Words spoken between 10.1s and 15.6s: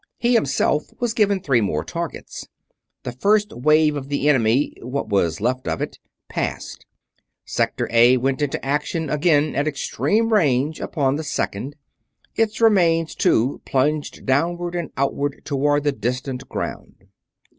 range, upon the second. Its remains, too, plunged downward and onward